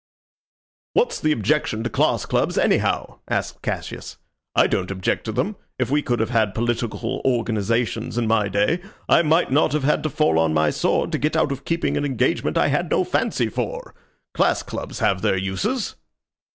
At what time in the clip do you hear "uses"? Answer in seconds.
15.37-15.93